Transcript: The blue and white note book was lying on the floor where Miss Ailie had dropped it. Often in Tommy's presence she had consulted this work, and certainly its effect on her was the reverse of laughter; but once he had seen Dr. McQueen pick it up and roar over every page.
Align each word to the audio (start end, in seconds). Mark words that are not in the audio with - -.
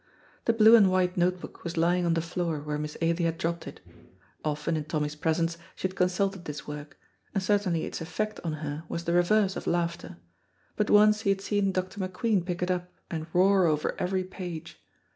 The 0.45 0.53
blue 0.53 0.75
and 0.75 0.89
white 0.89 1.15
note 1.15 1.39
book 1.39 1.63
was 1.63 1.77
lying 1.77 2.07
on 2.07 2.15
the 2.15 2.23
floor 2.23 2.59
where 2.59 2.79
Miss 2.79 2.97
Ailie 3.03 3.25
had 3.25 3.37
dropped 3.37 3.67
it. 3.67 3.81
Often 4.43 4.75
in 4.77 4.85
Tommy's 4.85 5.13
presence 5.15 5.59
she 5.75 5.87
had 5.87 5.95
consulted 5.95 6.45
this 6.45 6.65
work, 6.67 6.97
and 7.35 7.43
certainly 7.43 7.85
its 7.85 8.01
effect 8.01 8.39
on 8.43 8.53
her 8.65 8.83
was 8.89 9.03
the 9.03 9.13
reverse 9.13 9.55
of 9.55 9.67
laughter; 9.67 10.17
but 10.75 10.89
once 10.89 11.21
he 11.21 11.29
had 11.29 11.41
seen 11.41 11.71
Dr. 11.71 11.99
McQueen 11.99 12.43
pick 12.43 12.63
it 12.63 12.71
up 12.71 12.91
and 13.11 13.27
roar 13.31 13.67
over 13.67 13.95
every 13.99 14.23
page. 14.23 14.83